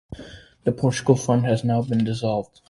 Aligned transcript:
The 0.63 0.71
Portugal 0.71 1.15
Fund 1.15 1.45
has 1.45 1.63
now 1.63 1.83
been 1.83 2.03
dissolved. 2.03 2.59